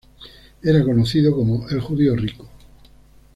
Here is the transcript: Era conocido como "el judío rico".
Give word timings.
Era 0.63 0.83
conocido 0.83 1.31
como 1.35 1.69
"el 1.69 1.79
judío 1.79 2.15
rico". 2.15 2.49